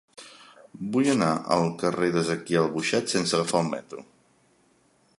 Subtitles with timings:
[0.95, 1.27] Vull anar
[1.57, 4.07] al carrer d'Ezequiel Boixet sense agafar el metro.